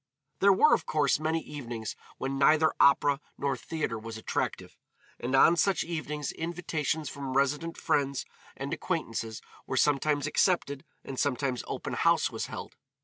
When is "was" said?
3.99-4.17, 12.31-12.47